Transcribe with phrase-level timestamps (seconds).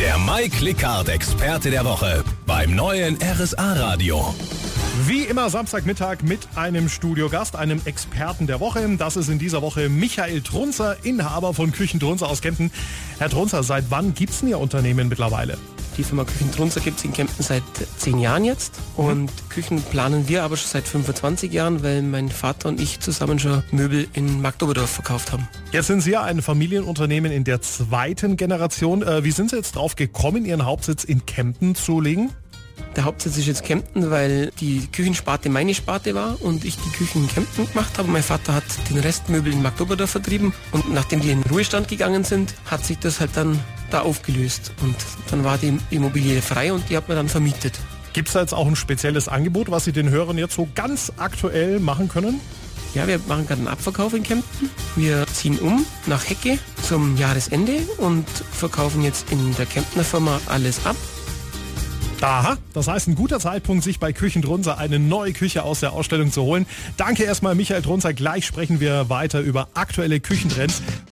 [0.00, 4.34] Der Mike Lickhardt Experte der Woche beim neuen RSA Radio.
[5.06, 8.96] Wie immer Samstagmittag mit einem Studiogast, einem Experten der Woche.
[8.96, 12.70] Das ist in dieser Woche Michael Trunzer, Inhaber von Küchen Trunzer aus Kempten.
[13.18, 15.58] Herr Trunzer, seit wann gibt es denn Ihr Unternehmen mittlerweile?
[15.96, 17.62] Die Firma Küchen Trunzer gibt es in Kempten seit
[17.96, 19.48] zehn Jahren jetzt und mhm.
[19.48, 23.62] Küchen planen wir aber schon seit 25 Jahren, weil mein Vater und ich zusammen schon
[23.70, 25.48] Möbel in Magdoberdorf verkauft haben.
[25.72, 29.02] Jetzt sind Sie ja ein Familienunternehmen in der zweiten Generation.
[29.02, 32.30] Äh, wie sind Sie jetzt drauf gekommen, Ihren Hauptsitz in Kempten zu legen?
[32.96, 37.22] Der Hauptsitz ist jetzt Kempten, weil die Küchensparte meine Sparte war und ich die Küchen
[37.22, 38.08] in Kempten gemacht habe.
[38.08, 42.24] Mein Vater hat den Restmöbel in Magdoberdorf vertrieben und nachdem die in den Ruhestand gegangen
[42.24, 43.60] sind, hat sich das halt dann
[43.90, 44.96] da aufgelöst und
[45.30, 47.78] dann war die Immobilie frei und die hat man dann vermietet.
[48.12, 51.12] Gibt es da jetzt auch ein spezielles Angebot, was Sie den Hörern jetzt so ganz
[51.16, 52.40] aktuell machen können?
[52.94, 54.68] Ja, wir machen gerade einen Abverkauf in Kempten.
[54.96, 60.84] Wir ziehen um nach Hecke zum Jahresende und verkaufen jetzt in der Kemptner Firma alles
[60.84, 60.96] ab
[62.22, 66.30] Aha, das heißt ein guter Zeitpunkt, sich bei Küchendrunzer eine neue Küche aus der Ausstellung
[66.30, 66.66] zu holen.
[66.98, 68.12] Danke erstmal Michael Drunzer.
[68.12, 70.82] Gleich sprechen wir weiter über aktuelle Küchentrends.